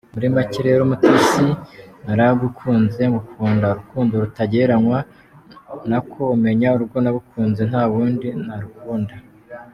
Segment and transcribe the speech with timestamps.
[0.13, 1.45] Muri make rero Umutesi
[2.05, 4.99] naragukunze ngukunda urukundo rutagereranywa
[5.89, 9.13] nako umenya urwo nagukunze ntawundi narukunda.